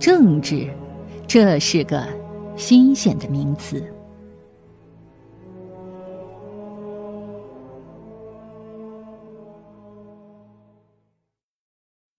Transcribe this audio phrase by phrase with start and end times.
[0.00, 0.66] 政治，
[1.28, 2.08] 这是个
[2.56, 3.84] 新鲜的名词。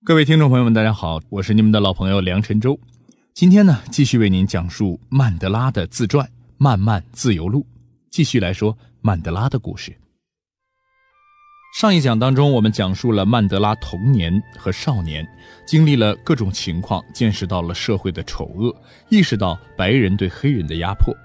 [0.03, 2.79] 各位听众朋友们，大家好，我是你们的老朋友梁晨洲。
[3.33, 6.23] 今天呢，继续为您讲述曼德拉的自传
[6.57, 7.61] 《漫漫自由路》，
[8.11, 10.00] 继续来说曼德拉的故事。
[11.71, 15.25] 上一讲当中，我们讲述了曼德拉童年和少年，
[15.65, 18.75] 经历了各种情况，见识到了社会的丑恶，
[19.07, 21.15] 意识到白人对黑人的压迫。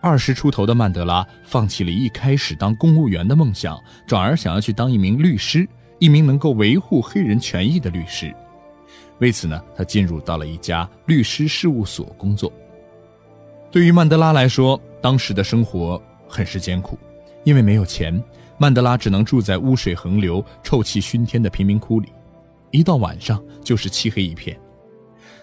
[0.00, 5.68] 二十出头的曼德拉放弃了一开始当公务员的梦想，转而想要去当一名律师，
[5.98, 8.34] 一名能够维护黑人权益的律师。
[9.18, 12.50] 为此呢，他进入到了一家律师事务所工作。
[13.70, 16.98] 对于曼德拉来说，当时的生活很是艰苦，
[17.44, 18.20] 因为没有钱。
[18.60, 22.12] 曼德拉只能住在污水横流、臭气熏天的贫民窟里，
[22.70, 24.54] 一到晚上就是漆黑一片。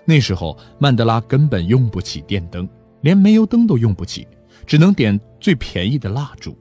[0.05, 2.69] 那时候，曼德拉根本用不起电灯，
[3.01, 4.27] 连煤油灯都用不起，
[4.67, 6.55] 只能点最便宜的蜡烛。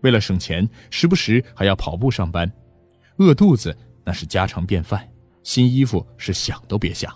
[0.00, 2.50] 为了省钱，时不时还要跑步上班，
[3.18, 5.06] 饿肚子那是家常便饭，
[5.42, 7.14] 新衣服是想都别想。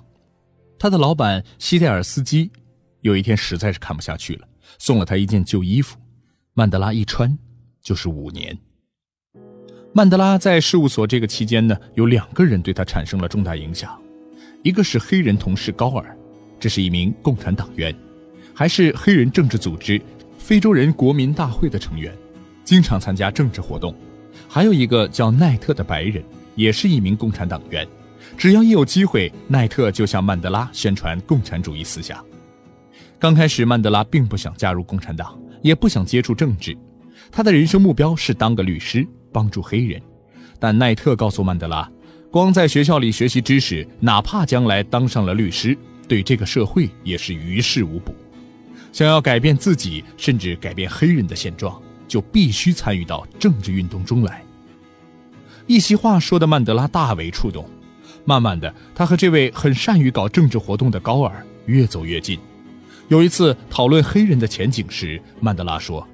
[0.78, 2.52] 他的老板西戴尔斯基
[3.00, 4.46] 有一天实在是看不下去了，
[4.78, 5.96] 送了他一件旧衣服，
[6.52, 7.34] 曼德拉一穿
[7.80, 8.54] 就是五年。
[9.96, 13.96] 曼德拉在事务所这个期间呢，有两个人对他产生了重大影响，
[14.64, 16.18] 一个是黑人同事高尔，
[16.58, 17.94] 这是一名共产党员，
[18.52, 20.02] 还是黑人政治组织
[20.36, 22.12] 非洲人国民大会的成员，
[22.64, 23.94] 经常参加政治活动；
[24.48, 26.24] 还有一个叫奈特的白人，
[26.56, 27.86] 也是一名共产党员，
[28.36, 32.18] 只要一有机会，奈特就向曼德拉宣传共产主义思想。
[33.16, 36.76] 刚开始，曼德拉并不想加入共产党，也不想接触政治，
[37.30, 39.06] 他的人生目标是当个律师。
[39.34, 40.00] 帮助黑人，
[40.60, 41.90] 但奈特告诉曼德拉，
[42.30, 48.14] 光在学校里学习知识，哪怕将来当上了律师，对这个社会也是于事无补。
[48.92, 54.40] 想要改变自己，甚至改变黑人的现状，就必须参与到政治运动中来。
[55.66, 57.68] 一席话说的曼德拉大为触动，
[58.24, 62.38] 慢慢的，他和这位很善于搞政治活动的高尔越走越近。
[63.08, 66.06] 有一次讨论黑人的前景时，曼德拉说：“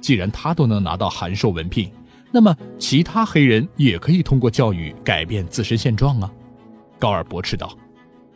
[0.00, 1.90] 既然他都能拿到函授文凭。”
[2.30, 6.30] 那么，其他黑人也可以通过教育改变自身现状啊！
[6.98, 7.74] 高尔驳斥道：“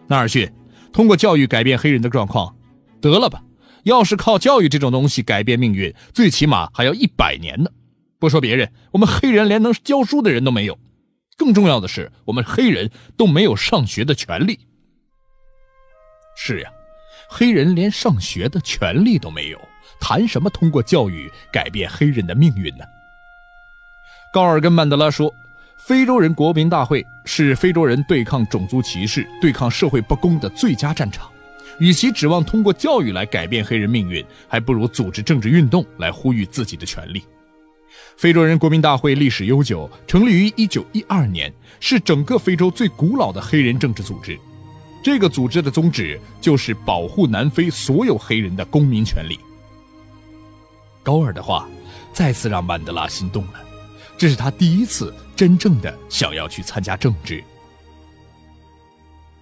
[0.08, 0.50] 纳尔逊，
[0.92, 2.56] 通过教育改变黑人的状况，
[3.02, 3.42] 得了吧！
[3.82, 7.70] 要是靠教育这种东西改变命运，最起码还要一百年呢。
[8.18, 10.78] 不说别人，我们黑人连能教书的人都没有。
[11.36, 14.58] 更重要的是，我们黑人都没有上学的权利。
[16.34, 16.70] 是呀，
[17.28, 19.60] 黑人连上学的权利都没有，
[20.02, 22.84] 谈什么通过教育改变黑人的命运呢？”
[24.34, 25.32] 高尔跟曼德拉说
[25.78, 31.30] ：“非洲人国民大会是非洲人对抗种族歧视、对抗社会不公的最佳战场。
[31.78, 37.22] 与其指望通过教育来改变黑人命运，还不如组织政治运动来呼吁自己的权利。”
[38.16, 44.38] 非洲人国民大会历史悠久，成立于1912年，是整个非洲最古老的黑人政治组织。
[45.02, 49.38] 这个组织的宗旨就是保护南非所有黑人的公民权利。
[51.02, 51.68] 高尔的话
[52.12, 53.54] 再次让曼德拉心动了。
[54.16, 57.42] 这是他第一次真正的想要去参加政治。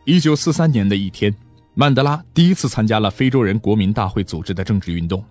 [0.04, 1.34] 一九四三年的一天，
[1.74, 5.22] 曼德拉第一次参加了非洲人国民大会组织的政治运动。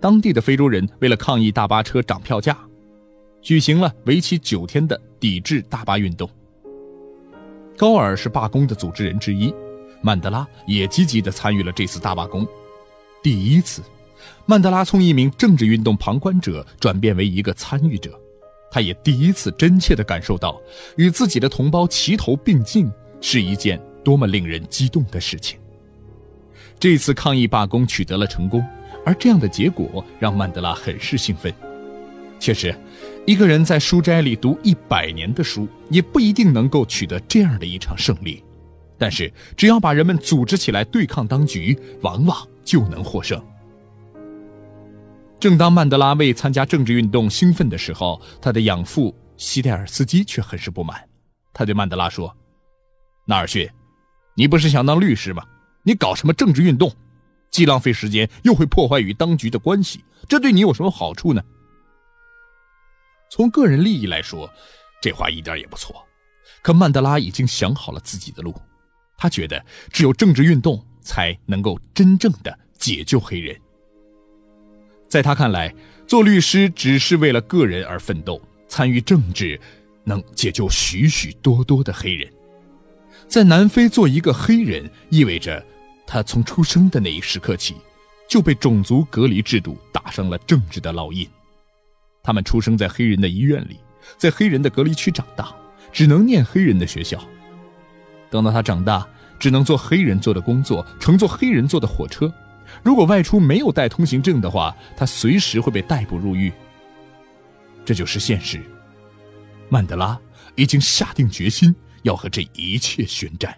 [0.00, 2.58] 当地的非洲人为了抗议大巴车涨票价，
[3.40, 6.28] 举行了为期九天的抵制大巴运动。
[7.78, 9.52] 高尔是罢工的组织人之一，
[10.02, 12.46] 曼德拉也积极地参与了这次大罢工。
[13.22, 13.80] 第一次，
[14.46, 18.18] 曼德拉从一名政治运动旁观者转变为一个参与者。
[18.70, 20.58] 他也第一次真切地感受到，
[20.96, 22.90] 与自己的同胞齐头并进
[23.20, 25.58] 是一件多么令人激动的事情。
[26.80, 28.64] 这次抗议罢工取得了成功，
[29.04, 31.52] 而这样的结果让曼德拉很是兴奋。
[32.40, 32.74] 确实，
[33.26, 38.42] 一个人在书斋里读一百年的书，也不一定能够取得这样的一场胜利。
[38.98, 43.40] 但是，只要把人们组织起来对抗当局，往往就能获胜。
[45.42, 51.04] 正当曼德拉为参加政治运动兴奋的时候，他的养父西戴尔斯基却很是不满。
[51.52, 52.32] 他对曼德拉说
[53.26, 53.68] ：“纳尔逊，
[54.36, 55.42] 你不是想当律师吗？
[55.82, 56.94] 你搞什么政治运动，
[57.50, 61.42] 既浪费时间，又会破坏与当局的关系，这对你有什么好处呢？”
[63.28, 64.48] 从个人利益来说，
[65.02, 66.06] 这话一点也不错。
[66.62, 68.54] 可曼德拉已经想好了自己的路，
[69.18, 69.60] 他觉得
[69.90, 73.60] 只有政治运动才能够真正的解救黑人。
[75.12, 75.74] 在他看来，
[76.06, 79.60] 做律师只是为了个人而奋斗，参与政治
[80.04, 82.32] 能解救许许多多的黑人。
[83.28, 85.62] 在南非做一个黑人，意味着
[86.06, 87.74] 他从出生的那一时刻起，
[88.26, 91.28] 就被种族隔离制度打上了政治的烙印。
[92.22, 93.76] 他们出生在黑人的医院里，
[94.16, 95.54] 在黑人的隔离区长大，
[95.92, 97.22] 只能念黑人的学校。
[98.30, 99.06] 等到他长大，
[99.38, 102.32] 只能做黑人做的工作，乘坐黑人坐的火车。
[102.82, 106.52] 如果外出没有带通行证的话，他随时会被逮捕入狱。
[107.84, 108.60] 这就是现实。
[109.68, 110.18] 曼德拉
[110.54, 113.54] 已经下定决心要和这一切宣战。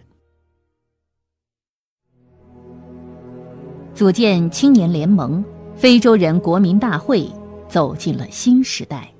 [3.94, 5.44] 组建青年联盟，
[5.76, 7.30] 非洲人国民大会
[7.68, 9.13] 走进了新时代。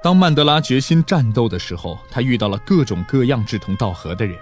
[0.00, 4.38] 当曼德拉决心战斗的时候，他遇到了各种各样志同道合的人。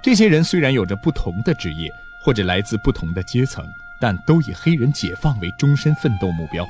[0.00, 3.66] 这些人虽然有着不同的职业，或者来自不同的阶层，
[4.00, 6.66] 但都以黑人解放为终身奋斗目标。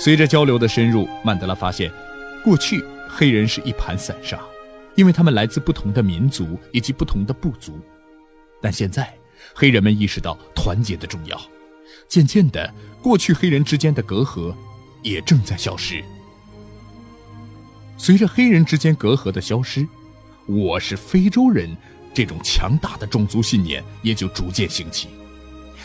[0.00, 1.92] 随着交流的深入，曼德拉发现，
[2.42, 4.40] 过去黑人是一盘散沙，
[4.96, 7.80] 因为他们来自不同的民族以及不同的部族。
[8.60, 9.14] 但现在，
[9.54, 11.40] 黑人们意识到团结的重要，
[12.08, 14.52] 渐渐的，过去黑人之间的隔阂
[15.02, 16.02] 也正在消失。
[18.02, 19.86] 随着黑人之间隔阂的消失，
[20.46, 21.70] 我是非洲人
[22.12, 25.06] 这种强大的种族信念也就逐渐兴起。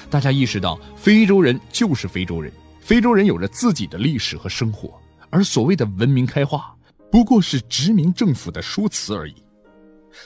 [0.09, 4.99] 大家意识到，非洲人就是非洲人，非洲人有着自己的历史和生活，
[5.29, 6.75] 而所谓的文明开化，
[7.11, 9.35] 不过是殖民政府的说辞而已。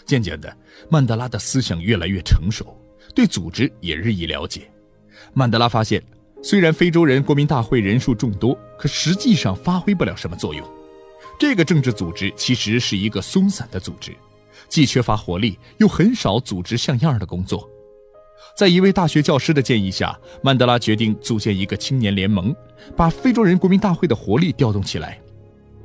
[0.06, 0.58] 渐渐的，
[0.90, 2.74] 曼德拉的思想越来越成熟，
[3.14, 4.72] 对组织也日益了解。
[5.34, 6.02] 曼德拉发现，
[6.42, 10.66] 虽然非洲人国民大会人数众多，可实际上发挥不了什么作用。
[11.42, 14.16] 这个政治组织其实是一个松散的组织，
[14.70, 17.68] 既缺乏活力，又很少组织像样的工作。
[18.56, 22.56] 在一位大学教师的建议下，曼德拉决定组建一个青年联盟，
[22.96, 25.20] 把非洲人国民大会的活力调动起来。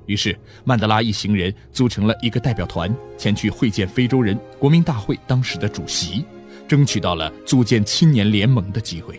[0.05, 6.27] 于是，曼德拉一行人组成了一个代表团，前去会见非洲人国民大会当时的主席，
[6.69, 9.19] 争取到了组建青年联盟的机会。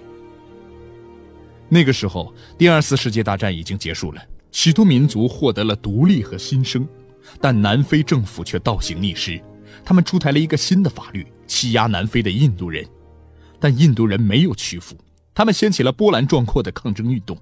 [1.67, 4.21] 那个时候，第二次世界大战已经结束了。
[4.51, 6.87] 许多民族获得了独立和新生，
[7.39, 9.41] 但南非政府却倒行逆施，
[9.83, 12.87] 他们出台了一个新的法律，欺压南非的印度人。
[13.59, 14.95] 但印度人没有屈服，
[15.33, 17.37] 他们掀起了波澜壮阔的抗争运动。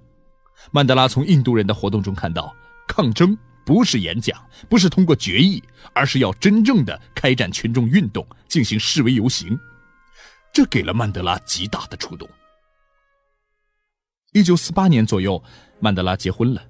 [0.71, 2.55] 曼德拉从印度人的活动中看到，
[2.87, 5.61] 抗争不是演讲，不是通过决议，
[5.93, 9.57] 而是要真正的开展群众运动，进行示威游行。
[10.53, 12.27] 这给了曼德拉极大的触动。
[14.31, 15.41] 一九四八年左右，
[15.79, 16.61] 曼德拉结婚了。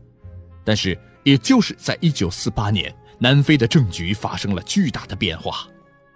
[0.66, 5.68] 但是，也就是在1948年，南非的政局发生了巨大的变化，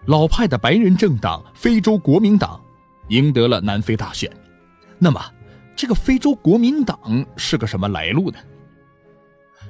[0.07, 2.59] 老派的白人政党非洲国民党
[3.09, 4.29] 赢得了南非大选。
[4.97, 5.23] 那么，
[5.75, 8.37] 这个非洲国民党是个什么来路呢？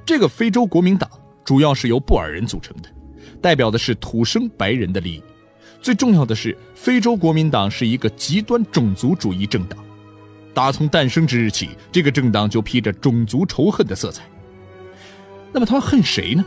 [0.04, 1.08] 这个非洲国民党
[1.44, 2.88] 主要是由布尔人组成的，
[3.40, 5.22] 代表的是土生白人的利益。
[5.80, 9.78] 最重要的是，非洲国民党是一个极端种族主义政党，
[10.52, 14.24] 打从诞生之日起，这个政党就披着种族仇恨的色彩。
[15.52, 16.44] 那么他们恨谁呢？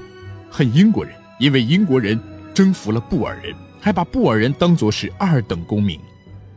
[0.50, 2.20] 恨英国人，因为英国人
[2.54, 6.00] 征服了布尔人，还把布尔人当作是二等公民。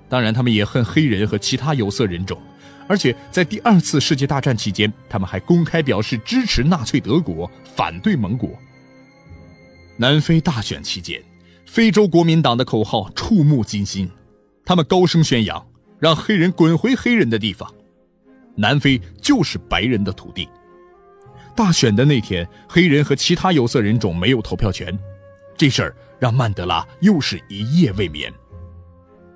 [0.09, 2.41] 当然，他们也恨黑人和其他有色人种，
[2.87, 8.51] 而且在第二次世界大战期间，他们还公开表示支持纳粹德国，反对盟国。
[9.97, 11.21] 南非大选期间，
[11.65, 14.09] 非洲国民党的口号触目惊心，
[14.65, 15.67] 他们高声宣扬
[15.99, 17.69] ：“让黑人滚回黑人的地方，
[18.55, 20.49] 南非就是白人的土地。”
[21.57, 24.97] 大选的那天，黑人和其他有色人种没有投票权，
[25.57, 28.31] 这事儿让曼德拉又是一夜未眠。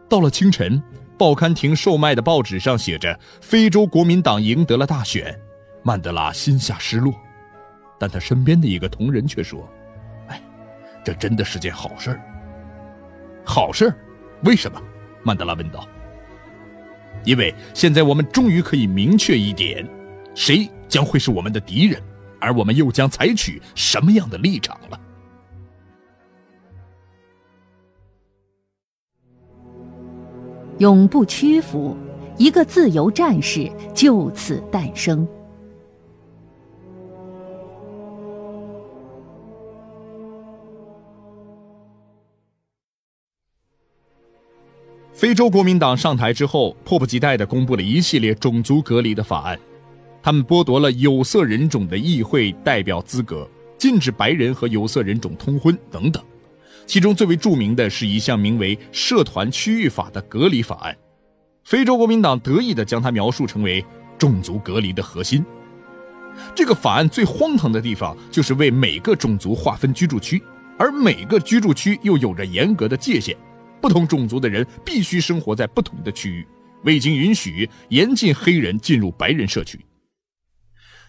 [0.06, 0.80] 到了清晨，
[1.16, 5.34] 报刊亭售卖的报纸上写着“非洲国民党赢得了大选”，
[5.82, 7.14] 曼德拉心下失落，
[7.98, 9.66] 但他身边的一个同仁却说
[10.28, 10.42] ：“哎，
[11.02, 12.20] 这真的是件好事。”
[13.42, 13.90] 好事？
[14.44, 14.78] 为什么？
[15.22, 15.88] 曼德拉问道。
[17.24, 19.88] 因为现在我们终于可以明确一点，
[20.34, 22.02] 谁将会是我们的敌人。
[22.40, 25.00] 而我们又将采取什么样的立场了？
[30.78, 31.94] 永不屈服，
[32.38, 35.28] 一个自由战士就此诞生。
[45.12, 49.60] 非洲国民党上台之后，迫不及待的公布了一系列种族隔离的法案。
[50.22, 53.48] 他们剥夺了有色人种的议会代表资格，
[53.78, 56.22] 禁止白人和有色人种通婚等等。
[56.86, 60.96] 其中最为著名的是一项名为《社团区域法》的隔离法案。
[61.64, 63.84] 非洲国民党得意地将它描述成为
[64.18, 65.44] 种族隔离的核心。
[66.54, 70.42] 这个法案最荒唐的地方就是为每个种族划分居住区，
[70.78, 73.36] 而每个居住区又有着严格的界限，
[73.80, 76.46] 不同种族的人必须生活在不同的区域，
[76.82, 79.78] 未经允许严禁黑人进入白人社区。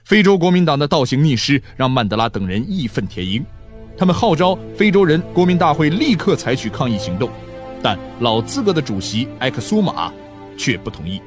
[0.04, 3.46] 非洲国民党的倒行逆施让曼德拉等人义愤填膺，
[3.98, 7.30] 他们号召非洲人国民大会立刻采取抗议行动，
[7.82, 10.12] 但老资格的主席埃克苏马
[10.58, 11.22] 却不同意。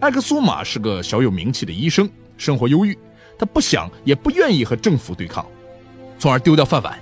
[0.00, 2.96] 埃克苏马是个小有名气的医生，生活忧郁。
[3.38, 5.44] 他不想也不愿意和政府对抗，
[6.18, 6.98] 从而丢掉饭碗。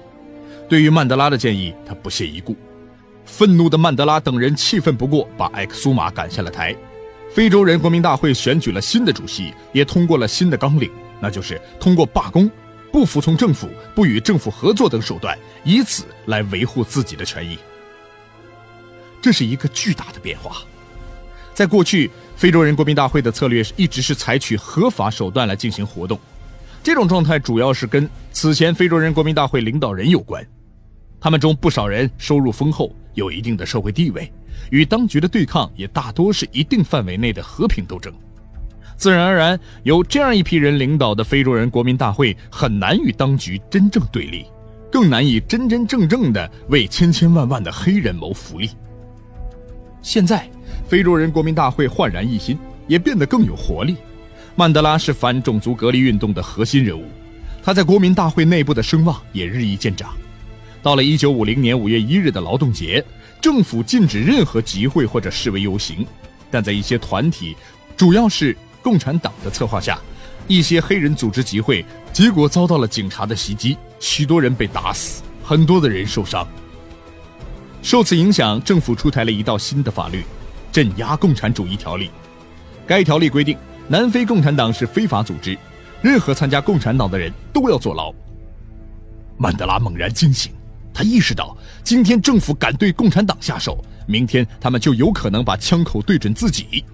[0.68, 2.56] 对于曼德拉的建议，他不屑一顾。
[3.24, 6.74] 愤怒的曼德拉等人气愤不过，把埃克苏马赶下了台。
[7.34, 10.88] 非洲人国民大会选举了新的主席，也通过了新的纲领，
[11.18, 12.48] 那就是通过罢工、
[12.92, 17.58] 不服从政府、不与政府合作等手段，以此来维护自己的权益。
[19.20, 20.58] 这是一个巨大的变化。
[21.52, 26.16] 在过去，非洲人国民大会的策略是一直是采取合法手段来进行活动。
[26.84, 30.46] 这种状态主要是跟此前非洲人国民大会领导人有关。
[31.18, 34.32] 他们中不少人收入丰厚，有一定的社会地位，
[34.70, 38.12] 与当局的对抗也大多是一定范围内的和平斗争。
[38.96, 44.46] 自然而然，由这样一批人领导的非洲人国民大会很难与当局真正对立，
[44.90, 48.70] 更难以真真正正的为千千万万的黑人谋福利。
[50.02, 50.48] 现在。
[50.86, 53.96] 非洲人国民大会焕然一新，也变得更有活力。
[54.54, 57.04] 曼德拉是反种族隔离运动的核心人物，
[57.62, 60.14] 他在国民大会内部的声望也日益见长。
[60.82, 63.02] 到了1950年5月1日的劳动节，
[63.44, 66.06] 政府禁止任何集会或者示威游行，
[66.50, 67.54] 但在一些团体，
[67.94, 69.98] 主要是共产党的策划下，
[70.48, 76.48] 一些黑人组织集会，结果遭到了警察的袭击，许多人被打死，很多的人受伤。
[77.82, 80.24] 受此影响，政府出台了一道新的法律。
[80.72, 82.10] 镇压共产主义条例，
[82.86, 83.58] 该条例规定，
[83.88, 85.54] 南非共产党是非法组织，
[86.00, 88.10] 任何参加共产党的人都要坐牢。
[89.36, 90.50] 曼德拉猛然惊醒，
[90.94, 96.84] 他意识到，今天政府敢对共产党下手，明天他们就有可能把枪口对准自己。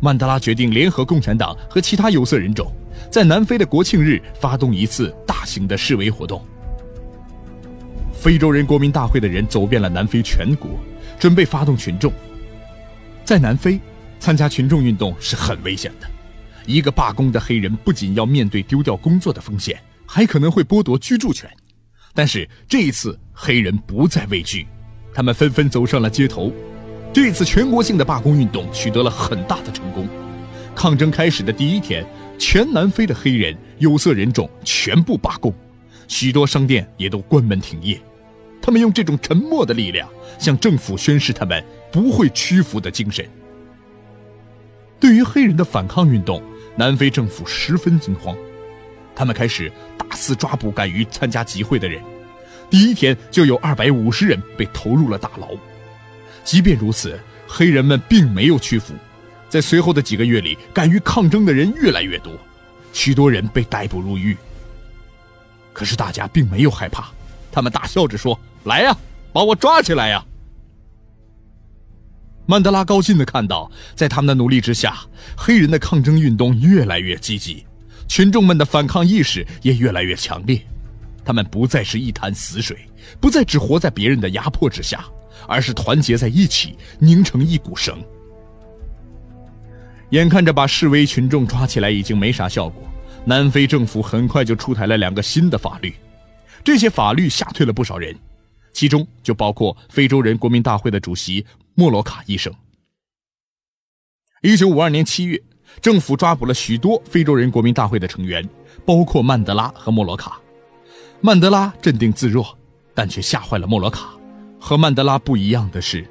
[0.00, 2.70] 曼德拉决定联合共产党和其他有色人种，
[3.10, 6.44] 在南非的国庆日发动一次大型的示威活动。
[8.12, 10.70] 非洲人国民大会的人走遍了南非全国，
[11.18, 12.12] 准备发动群众。
[13.24, 13.80] 在南非，
[14.20, 16.06] 参加群众运动是很危险的。
[16.66, 21.48] 一个罢工的黑人不仅要面对丢掉工作的风险，还可能会剥夺居住权。
[22.18, 24.66] 但是这一次，黑人不再畏惧，
[25.14, 26.52] 他们纷纷走上了街头。
[27.12, 30.08] 这次全国性的罢工运动取得了很大的成功。
[30.74, 32.04] 抗争开始的第一天，
[32.36, 35.54] 全南非的黑人有色人种全部罢工，
[36.08, 38.00] 许多商店也都关门停业。
[38.60, 40.08] 他们用这种沉默的力量
[40.40, 43.24] 向政府宣示他们不会屈服的精神。
[44.98, 46.42] 对于黑人的反抗运动，
[46.74, 48.36] 南非政府十分惊慌，
[49.18, 52.00] 他们开始大肆抓捕敢于参加集会的人。
[52.70, 55.48] 第一天就有二百五十人被投入了大牢。
[56.44, 58.94] 即便如此，黑人们并没有屈服，
[59.48, 62.32] 在随后的几个月里，敢于抗争的人越来越多，
[62.92, 64.36] 许多人被逮捕入狱。
[65.72, 67.08] 可是大家并没有害怕。
[67.50, 68.96] 他们大笑着说：“来呀，
[69.32, 70.24] 把我抓起来呀！”
[72.46, 74.96] 曼德拉高兴的看到，在他们的努力之下，
[75.36, 77.66] 黑人的抗争运动越来越积极，
[78.08, 80.60] 群众们的反抗意识也越来越强烈。
[81.24, 82.76] 他们不再是一潭死水，
[83.20, 85.04] 不再只活在别人的压迫之下，
[85.46, 88.02] 而是团结在一起，拧成一股绳。
[90.10, 92.82] 眼看着把示威群众抓起来已经没啥效果，
[93.26, 95.94] 南非政府很快就出台了两个新的法律。
[96.64, 98.16] 这些法律吓退了不少人，
[98.72, 102.50] 其中就包括非洲人国民大会的主席莫罗卡医生。
[104.40, 105.38] 一九五二年七月，
[105.80, 108.46] 政府抓捕了许多非洲人国民大会的成员，
[108.84, 110.40] 包括曼德拉和莫罗卡。
[111.20, 112.56] 曼德拉镇定自若，
[112.94, 114.10] 但却吓坏了莫罗卡。
[114.60, 116.04] 和曼德拉不一样的是，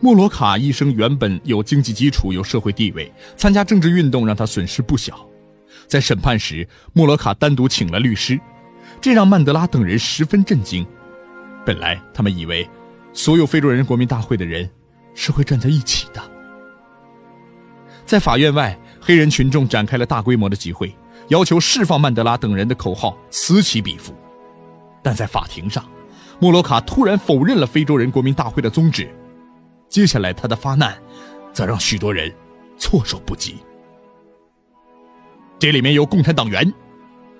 [0.00, 5.26] 莫罗卡一生原本有经济基础，有社会地位，参加政治运动让他损失不小。
[5.86, 8.38] 在审判时，莫罗卡单独请了律师。
[9.00, 10.86] 这让曼德拉等人十分震惊。
[11.64, 12.68] 本来他们以为，
[13.12, 14.70] 所有非洲人国民大会的人
[15.14, 16.22] 是会站在一起的。
[18.06, 20.96] 在法院外，黑人群众展开了大规模的集会，
[21.28, 24.14] 要求释放曼德拉等人的口号此起彼伏。
[25.02, 25.84] 但在法庭上，
[26.40, 29.14] 莫罗卡突然否认了非洲人国民大会的宗旨。
[29.90, 30.96] 接下来他的发难，
[31.52, 32.34] 则让许多人
[32.78, 33.56] 措手不及。
[35.58, 36.72] 这里面有共产党员。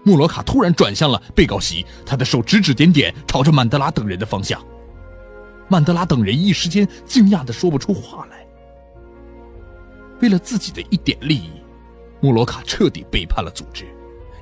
[0.03, 4.63] 穆罗卡突然转向了被告席，他的手指指点点，朝着曼德拉等人的方向。
[5.67, 8.44] 曼德拉等人一时间惊讶的说不出话来。
[10.21, 11.51] 为了自己的一点利益，
[12.21, 13.85] 穆罗卡彻底背叛了组织，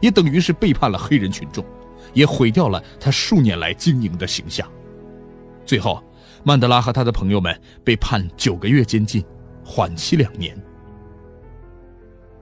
[0.01, 1.65] 也等于是背叛了黑人群众，
[2.13, 4.69] 也毁掉了他数年来经营的形象。
[5.65, 6.03] 最后，
[6.45, 9.25] 曼德拉和他的朋友们被判九个月监禁，
[9.65, 10.57] 缓期两年。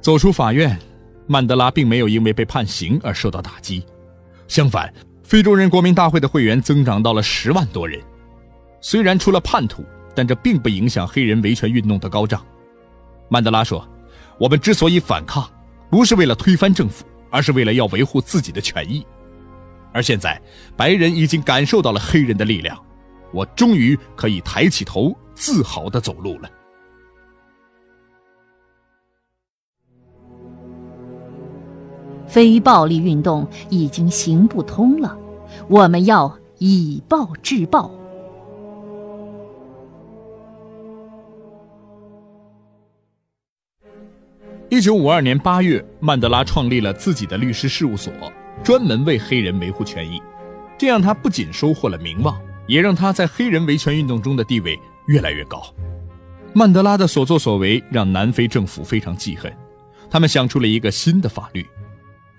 [0.00, 0.78] 走出法院，
[1.26, 3.84] 曼德拉并没有因为被判刑而受到打击，
[4.48, 8.00] 相反，非洲人国民大会的会员增长到了十万多人。
[8.80, 9.84] 虽然出了叛徒，
[10.14, 12.44] 但这并不影响黑人维权运动的高涨。
[13.32, 13.86] 曼德拉说
[14.38, 15.48] ：“我们之所以反抗，
[15.88, 19.06] 不是为了推翻政府，而是为了要维护自己的权益。
[19.92, 20.42] 而现在，
[20.76, 22.76] 白人已经感受到了黑人的力量，
[23.32, 26.50] 我终于可以抬起头，自豪地走路了。”
[32.26, 35.16] 非暴力运动已经行不通了，
[35.68, 37.90] 我们要以暴制暴。
[44.70, 48.12] 一九五二年八月，曼德拉创立了自己的律师事务所，
[48.62, 50.22] 专门为黑人维护权益。
[50.78, 55.60] 这样，他不仅收获了名望，也让他在黑人维权运动中的地位越来越高。
[56.52, 59.52] 曼德拉的所作所为让南非政府非常记恨，
[60.08, 61.66] 他们想出了一个新的法律，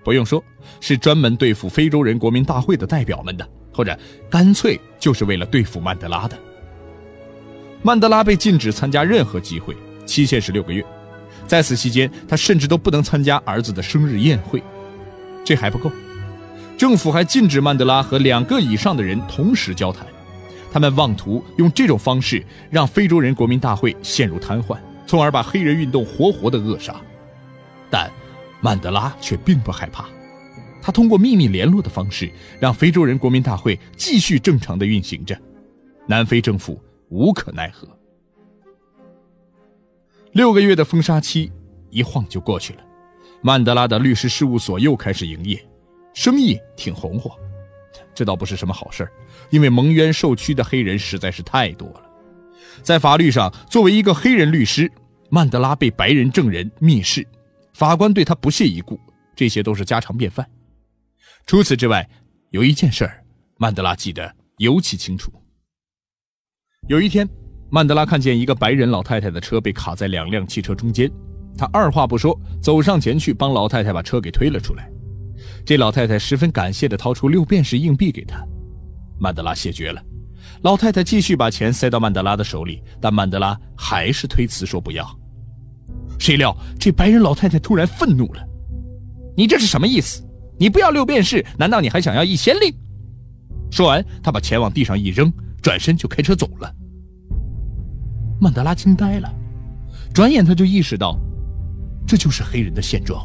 [0.02, 0.42] 不用说，
[0.80, 3.94] 是专门对付非洲人国民大会的代表们的，或者
[4.30, 6.38] 干脆就是为了对付曼德拉的。
[7.82, 10.82] 曼德拉被禁止参加任何集会，期限是六个月。
[11.46, 14.62] 在此期间，他甚至都不能参加儿子的生日宴会。
[15.44, 15.90] 这还不够，
[16.78, 20.06] 政府还禁止曼德拉和两个以上的人同时交谈。
[20.72, 26.96] 他们妄图用这种方式让非洲人国民大会陷入瘫痪，从而把黑人运动活活的扼杀。
[27.90, 28.10] 但
[28.62, 30.06] 曼德拉却并不害怕，
[30.80, 35.36] 他通过秘密联络的方式，让非洲人国民大会继续正常的运行着。
[36.06, 36.80] 南非政府
[37.10, 37.86] 无可奈何。
[40.32, 41.52] 六个月的封杀期
[41.90, 42.84] 一晃就过去了，
[43.42, 45.62] 曼德拉的律师事务所又开始营业，
[46.14, 47.38] 生意挺红火。
[48.14, 49.06] 这倒不是什么好事
[49.50, 52.02] 因为蒙冤受屈的黑人实在是太多了。
[52.82, 54.90] 在法律上，作为一个黑人律师，
[55.28, 57.26] 曼德拉被白人证人蔑视，
[57.74, 58.98] 法官对他不屑一顾，
[59.36, 60.48] 这些都是家常便饭。
[61.44, 62.08] 除此之外，
[62.50, 63.10] 有一件事，
[63.58, 65.30] 曼德拉记得尤其清楚。
[66.88, 67.28] 有一天。
[67.74, 71.10] 曼德拉看见一个白人老太太的车被卡在两辆汽车中间，
[71.56, 74.90] 他二话不说走上前去帮老太太把车给推了出来。
[75.64, 78.46] 这老太太十分感谢地掏出六便士硬币给他，
[79.18, 80.02] 曼德拉谢绝了。
[80.60, 85.08] 老太太继续把钱塞到曼德拉的手里，但曼德拉还是推辞说不要。
[86.18, 88.46] 谁料这白人老太太突然愤怒了
[89.34, 90.22] ：“你这是什么意思？
[90.58, 92.70] 你不要六便士，难道你还想要一先令？”
[93.72, 95.32] 说完，他把钱往地上一扔，
[95.62, 96.70] 转身就开车走了。
[98.42, 99.32] 曼德拉惊呆了，
[100.12, 101.16] 转眼他就意识到，
[102.04, 103.24] 这就是黑人的现状。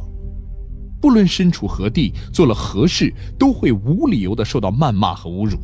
[1.02, 5.58] 不论身处何地，做了何事，都会无理由的受到谩骂和侮辱。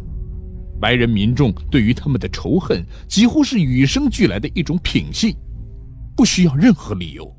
[0.82, 5.36] 白人民众对于他们的仇恨，几乎是与生俱来的一种品性，
[6.18, 7.32] 不需要任何理由。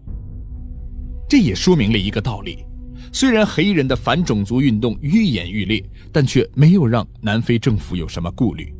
[1.29, 2.65] 这也说明了一个道理：
[3.13, 8.73] 虽然黑人的反种族运动愈演愈烈，但却没有让南非政府有什么顾虑。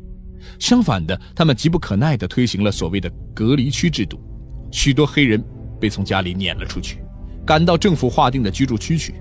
[0.59, 4.19] 相反的，他们急不可耐地推行了所谓的隔离区制度，
[4.71, 5.43] 许多黑人
[5.79, 6.99] 被从家里撵了出去，
[7.45, 9.13] 赶到政府划定的居住区去。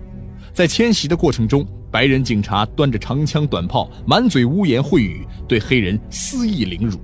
[0.53, 7.01] 在迁徙的过程中，白人警察端着长枪短炮，满嘴污言秽语，对黑人肆意凌辱。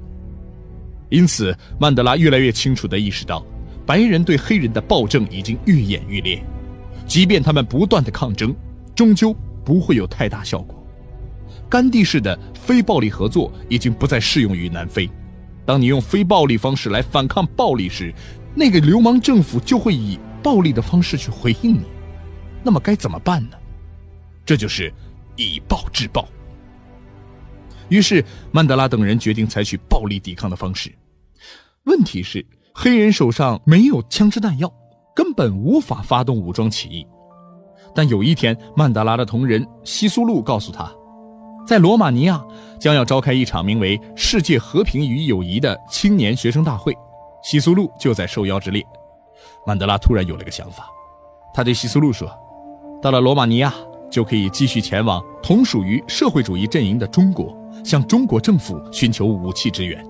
[1.09, 3.45] 因此，曼德拉越来越清楚地意识到，
[3.85, 6.41] 白人对黑人的暴政已经愈演愈烈，
[7.07, 8.55] 即便他们不断的抗争，
[8.95, 10.80] 终究不会有太大效果。
[11.71, 15.09] 甘地式的非暴力合作已经不再适用于南非。
[15.65, 18.13] 当你用非暴力方式来反抗暴力时，
[18.57, 21.85] 那个流氓政府就会以暴力的方式去回应你。
[22.65, 23.57] 那么该怎么办呢？
[24.45, 24.93] 这就是
[25.37, 26.27] 以暴制暴。
[27.89, 30.93] 于是曼德拉等人决定采取暴力抵抗的方式。
[31.85, 34.73] 问题是，黑人手上没有枪支弹药，
[35.15, 37.07] 根本无法发动武装起义。
[37.95, 40.93] 但有一天，曼德拉的同仁西苏路告诉他。
[41.71, 42.45] 在罗马尼亚
[42.81, 46.93] 将要召开一场名为“世界和平与友谊”的青年学生大会，
[47.45, 48.85] 西苏路就在受邀之列。
[49.65, 50.91] 曼德拉突然有了个想法，
[51.55, 52.29] 他对西苏路说
[53.01, 53.73] ：“到了罗马尼亚，
[54.11, 60.05] 就可以继续前往同属于社会主义阵营的中国，向中国政府寻求武器支援。”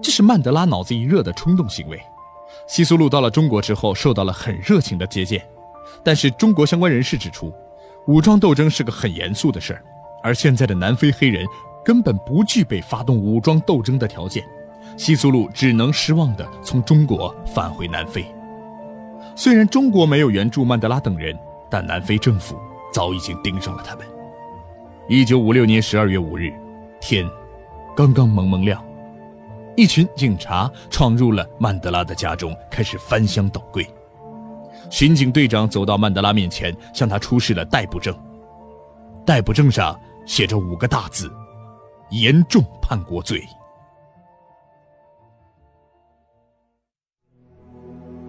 [0.00, 2.00] 这是曼德拉脑子一热的冲动行为。
[2.68, 5.44] 西苏路到了中国之后，受到了很热情的接见，
[6.04, 7.52] 但是中国相关人士指出，
[8.06, 9.84] 武装斗争是个很严肃的事儿。
[10.24, 11.46] 而现在的南非黑人
[11.84, 14.42] 根本不具备发动武装斗争的条件，
[14.96, 18.24] 西苏路只能失望地从中国返回南非。
[19.36, 21.38] 虽然中国没有援助曼德拉等人，
[21.70, 22.56] 但南非政府
[22.90, 24.06] 早已经盯上了他们。
[25.10, 26.50] 一九五六年十二月五日，
[27.02, 27.28] 天
[27.94, 28.82] 刚刚蒙蒙亮，
[29.76, 33.86] 一群警察闯入了曼德拉的家中，开始翻箱倒柜。
[34.88, 38.16] 巡警队长走到曼德拉面前，向他出示了逮捕证。
[39.26, 41.30] 逮捕证上写着五个大字
[42.10, 43.42] ：“严重叛国罪。”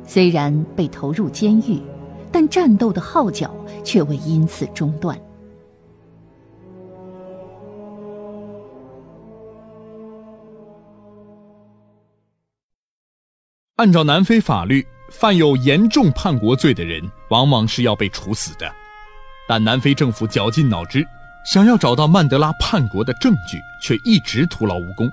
[0.07, 1.81] 虽然被投入监狱，
[2.31, 3.53] 但战斗的号角
[3.83, 5.19] 却未因此中断。
[13.77, 18.71] 按照南非法律，犯有严重叛国罪的人往往是要被处死的。
[19.49, 21.05] 但南非政府绞尽脑汁，
[21.45, 25.09] 想要找到曼德拉叛国的证据，却一直徒劳无功，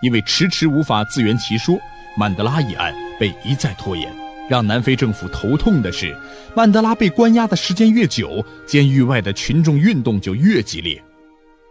[0.00, 1.78] 因为迟迟无法自圆其说。
[2.16, 4.10] 曼德拉一案被一再拖延。
[4.48, 6.16] 让南非政府头痛的是，
[6.54, 11.02] 曼德拉被关押的时间越久，监狱外的群众运动就越激烈，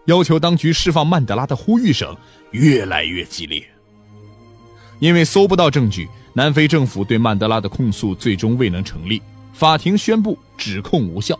[0.05, 2.15] 要求当局释放曼德拉的呼吁声
[2.51, 3.63] 越来越激烈。
[4.99, 9.21] 因为搜不到证据，南非政府对曼德拉的控诉最终未能成立，
[9.53, 11.37] 法庭宣布指控无效。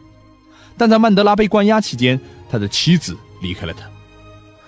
[0.78, 2.20] 但在曼德拉被关押期间，
[2.54, 3.89] 他的妻子离开了他，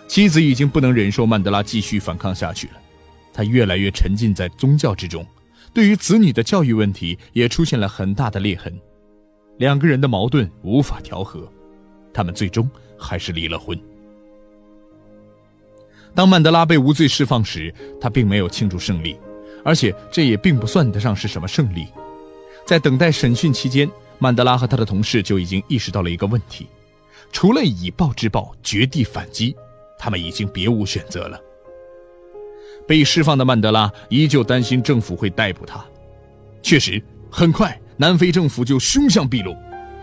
[0.07, 2.73] 妻子已经不能忍受曼德拉继续反抗下去了，
[3.31, 5.23] 他越来越沉浸在宗教之中。
[5.71, 8.75] 对于子女的教育问题也出现了很大的裂痕，
[9.59, 11.47] 两个人的矛盾无法调和，
[12.11, 12.67] 他们最终
[12.97, 13.79] 还是离了婚。
[16.15, 17.71] 当曼德拉被无罪释放时，
[18.01, 19.15] 他并没有庆祝胜利，
[19.63, 21.85] 而且这也并不算得上是什么胜利。
[22.65, 26.65] 在等待审讯期间，曼德拉和他的同事就已经意识到了一个问题：
[27.35, 29.53] 除了以暴制暴、绝地反击，
[29.99, 31.37] 他们已经别无选择了。
[32.87, 35.83] 被释放的曼德拉依旧担心政府会逮捕他。
[36.61, 39.53] 确实，很快南非政府就凶相毕露。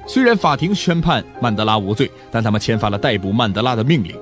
[0.07, 4.15] 虽然法庭宣判曼德拉无罪，但他们签发了逮捕曼德拉的命令。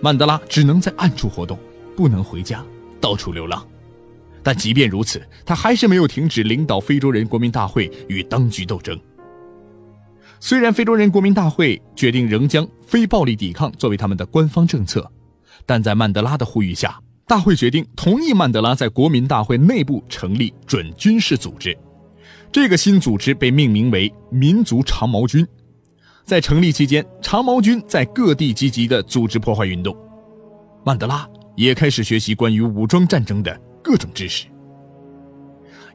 [0.00, 1.56] 曼德拉只能在暗处活动，
[1.94, 2.64] 不能回家，
[3.00, 3.64] 到处流浪。
[4.42, 9.00] 但即便如此，他还是没有停止领导非洲人国民大会与当局斗争。
[10.46, 15.04] 虽然非洲人国民大会决定仍将非暴力抵抗作为他们的官方政策，
[15.66, 17.00] 但在曼德拉的呼吁下。
[17.26, 21.76] 大会决定同意曼德拉在国民大会内部成立准军事组织，
[22.52, 25.44] 这个新组织被命名为民族长毛军。
[26.22, 29.96] 在成立期间，长毛军在各地积极的组织破坏运动，
[30.84, 34.46] 曼德拉也开始学习关于武装战争的各种知识。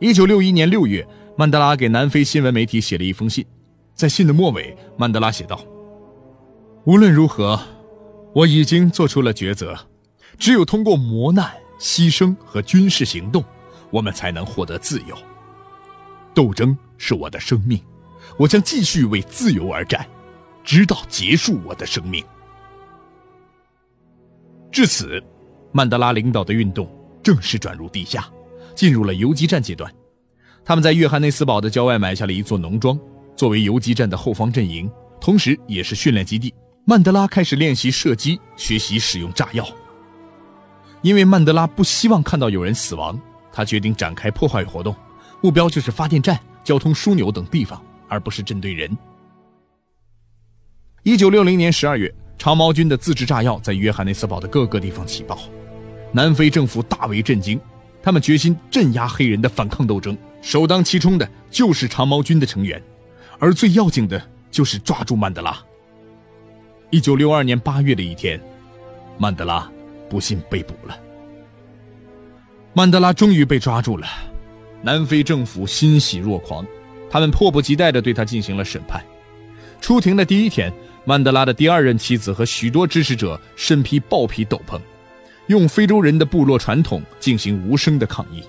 [0.02, 3.46] 一九六一年六月，曼德拉给南非新闻媒体写了一封信，
[4.02, 5.64] 在信的末尾，曼德拉写道
[6.86, 7.60] ：“无论如何，
[8.34, 9.78] 我已经做出了抉择。”
[10.40, 13.44] 只有通过磨难、牺牲和军事行动，
[13.92, 15.16] 我们才能获得自由。
[16.34, 17.80] 斗争是我的生命，
[18.40, 20.04] 我将继续为自由而战，
[20.64, 22.26] 直到结束我的生命。
[24.72, 25.24] 至此，
[25.72, 26.90] 曼德拉领导的运动
[27.22, 28.28] 正式转入地下，
[28.74, 29.94] 进入了游击战阶段。
[30.66, 33.00] 他们在约翰内斯堡的郊外买下了一座农庄，
[33.36, 34.90] 作为游击战的后方阵营，
[35.20, 36.54] 同时也是训练基地。
[36.86, 39.68] 曼德拉开始练习射击，学习使用炸药。
[41.02, 43.20] 因为曼德拉不希望看到有人死亡，
[43.52, 44.96] 他决定展开破坏活动，
[45.42, 48.96] 目标就是发电站、交通枢纽等地方，而不是针对人。
[51.04, 55.40] 一九六零年十二月，长毛军的自制炸药在约翰内斯堡的各个地方起爆，
[56.12, 57.60] 南非政府大为震惊，
[58.04, 62.82] 他们决心镇压黑人的反抗斗争，首当其冲的就是长毛军的成员，
[63.42, 65.58] 而最要紧的就是抓住曼德拉。
[66.92, 68.40] 一九六二年八月的一天，
[69.18, 69.70] 曼德拉。
[70.10, 71.00] 不幸被捕了。
[72.74, 74.06] 曼德拉终于被抓住了，
[74.82, 76.68] 南非政府欣喜若狂，
[77.10, 79.02] 他们迫不及待地对他进行了审判。
[79.80, 80.70] 出庭的第一天，
[81.06, 84.78] 曼德拉的第二任妻子和许多支持者身披豹皮斗篷，
[85.48, 88.44] 用非洲人的部落传统进行无声的抗议。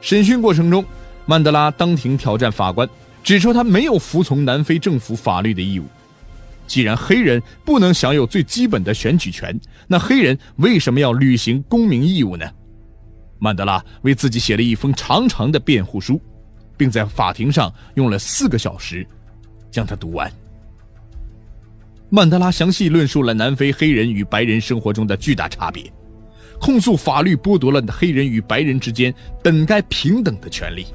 [0.00, 0.82] 审讯过程中，
[1.26, 2.88] 曼德拉当庭挑战法官，
[3.26, 5.84] 指出他没有服从南非政府法律的义务。
[6.64, 9.58] 既然黑人不能享有最基本的选举权，
[9.88, 12.48] 那黑人为什么要履行公民义务呢？
[13.40, 16.20] 曼德拉为自己写了一封长长的辩护书，
[16.76, 19.04] 并在法庭上用了四个小时
[19.72, 20.30] 将它读完。
[22.08, 25.92] 曼德拉详细论述了南非黑人与白人生活中的巨大差别，
[26.60, 29.12] 控诉法律剥夺了黑人与白人之间
[29.42, 30.86] 本该平等的权利。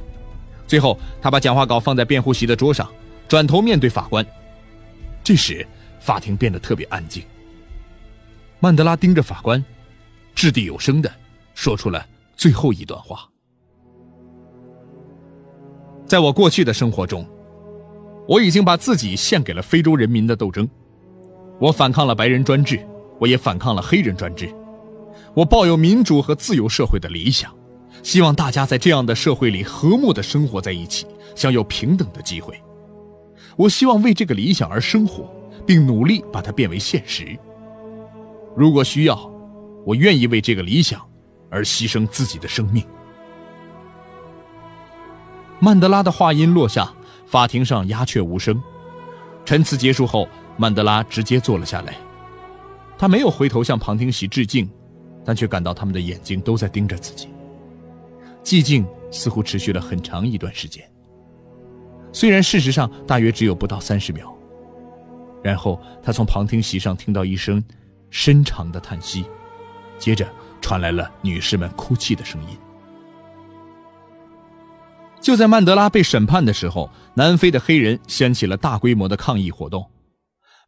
[0.71, 2.89] 最后，他把讲话稿放在辩护席的桌上，
[3.27, 4.25] 转头面对法官。
[5.21, 5.67] 这时，
[5.99, 7.21] 法庭变得特别安静。
[8.61, 9.61] 曼德拉盯着法官，
[10.33, 11.11] 掷地有声的
[11.53, 12.07] 说出了
[12.37, 13.29] 最后一段话
[16.07, 17.27] ：“在我过去的生活中，
[18.25, 20.65] 我已经把自己献给了非洲人民的斗争。
[21.59, 22.79] 我反抗了白人专制，
[23.19, 24.49] 我也反抗了黑人专制。
[25.33, 27.53] 我抱有民主和自由社会的理想，
[28.03, 32.59] 希望大家在这样的社会里和睦的生活在一起，享有平等的机会。
[33.55, 35.33] 我希望为这个理想而生活，
[35.65, 37.37] 并努力把它变为现实。
[38.55, 39.31] 如果需要，
[39.85, 41.01] 我愿意为这个理想
[41.49, 42.83] 而牺牲自己的生命。
[45.59, 46.91] 曼德拉的话音落下，
[47.27, 48.61] 法庭上鸦雀无声。
[49.45, 51.95] 陈词结束后，曼德拉直接坐了下来。
[52.97, 54.69] 他没有回头向旁听席致敬，
[55.25, 57.27] 但却感到他们的眼睛都在盯着自己。
[58.43, 60.83] 寂静似乎持续了很长一段时间，
[62.11, 64.33] 虽然事实上大约只有不到三十秒。
[65.43, 67.63] 然后他从旁听席上听到一声
[68.11, 69.25] 深长的叹息，
[69.97, 70.27] 接着
[70.61, 72.57] 传来了女士们哭泣的声音。
[75.19, 79.83] 就在曼德拉被审判的时候，南非的黑人掀起了大规模的抗议活动，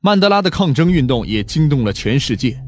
[0.01, 2.59] 曼德拉的抗争运动也惊动了全世界。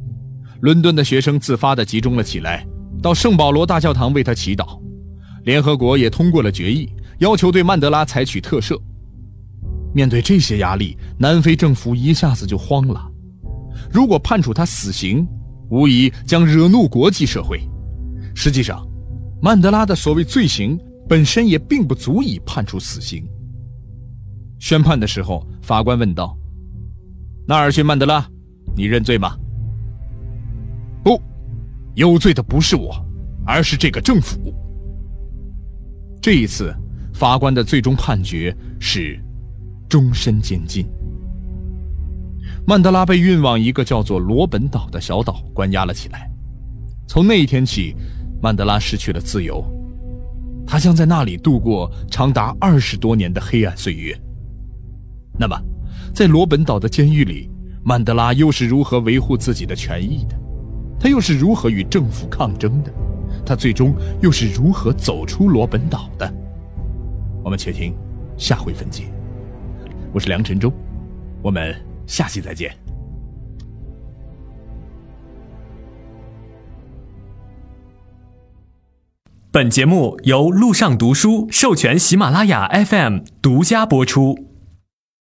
[0.62, 2.66] 伦敦的学生自发地集中了起来，
[3.02, 4.80] 到圣保罗大教堂为他祈祷。
[5.46, 8.78] 联合国也通过了决议，要求对曼德拉采取特赦。
[9.94, 13.10] 面对这些压力，南非政府一下子就慌了。
[13.90, 15.26] 如果判处他死刑，
[15.70, 17.62] 无疑将惹怒国际社会。
[18.36, 18.86] 实际上，
[19.42, 20.78] 曼德拉的所谓罪行。
[21.08, 23.24] 本身也并不足以判处死刑。
[24.58, 26.36] 宣判的时候，法官问道
[27.48, 28.28] ：“纳尔逊·曼德拉，
[28.76, 29.38] 你认罪吗
[31.06, 31.22] ？”“不，
[31.94, 32.92] 有罪的不是我，
[33.46, 34.52] 而是这个政府。”
[36.26, 36.76] 这一次，
[37.14, 39.16] 法官的最终判决是
[39.88, 40.84] 终身监禁。
[42.66, 46.28] 曼德拉被运往一个叫做罗本岛的小岛关押了起来。
[47.08, 47.96] 从那一天起，
[48.42, 49.64] 曼德拉失去了自由。
[50.66, 54.20] 他将在那里度过长达二十多年的黑暗岁月。
[55.40, 55.56] 那么，
[56.12, 57.52] 在罗本岛的监狱里，
[57.84, 60.36] 曼德拉又是如何维护自己的权益的？
[61.00, 62.92] 他又是如何与政府抗争的？
[63.46, 66.34] 他最终又是如何走出罗本岛的？
[67.44, 67.96] 我们且听
[68.38, 69.04] 下回分解。
[70.12, 70.74] 我是梁晨忠，
[71.44, 71.76] 我们
[72.08, 72.76] 下期再见。
[79.52, 84.55] 本节目由路上读书授权喜马拉雅 FM 独家播出。